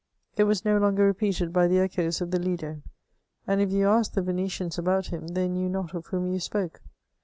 It 0.35 0.45
was 0.45 0.65
no 0.65 0.79
longer 0.79 1.05
repeated 1.05 1.53
by 1.53 1.67
the 1.67 1.77
echoes 1.77 2.21
of 2.21 2.31
the 2.31 2.39
Lido, 2.39 2.81
and 3.45 3.61
if 3.61 3.71
you 3.71 3.87
asked 3.87 4.15
the 4.15 4.23
Venetians 4.23 4.79
about 4.79 5.13
him, 5.13 5.27
they 5.27 5.47
knew 5.47 5.69
not 5.69 5.93
of 5.93 6.07
whom 6.07 6.25
yon 6.25 6.39
spoke. 6.39 6.81